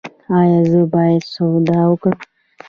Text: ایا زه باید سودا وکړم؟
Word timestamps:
ایا 0.39 0.59
زه 0.71 0.81
باید 0.93 1.21
سودا 1.33 1.79
وکړم؟ 1.87 2.17